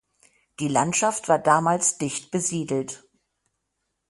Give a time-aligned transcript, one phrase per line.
[0.59, 3.07] Die Landschaft war damals dicht besiedelt.